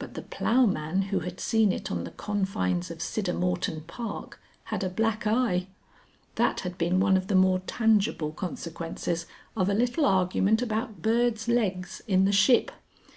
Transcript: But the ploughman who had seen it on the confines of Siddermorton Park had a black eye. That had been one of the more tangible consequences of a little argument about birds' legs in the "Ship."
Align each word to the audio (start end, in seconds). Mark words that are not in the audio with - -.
But 0.00 0.14
the 0.14 0.22
ploughman 0.22 1.02
who 1.10 1.20
had 1.20 1.38
seen 1.38 1.70
it 1.70 1.88
on 1.92 2.02
the 2.02 2.10
confines 2.10 2.90
of 2.90 2.98
Siddermorton 2.98 3.86
Park 3.86 4.40
had 4.64 4.82
a 4.82 4.88
black 4.88 5.24
eye. 5.24 5.68
That 6.34 6.58
had 6.62 6.76
been 6.76 6.98
one 6.98 7.16
of 7.16 7.28
the 7.28 7.36
more 7.36 7.60
tangible 7.60 8.32
consequences 8.32 9.26
of 9.56 9.68
a 9.68 9.74
little 9.74 10.04
argument 10.04 10.62
about 10.62 11.00
birds' 11.00 11.46
legs 11.46 12.02
in 12.08 12.24
the 12.24 12.32
"Ship." 12.32 12.72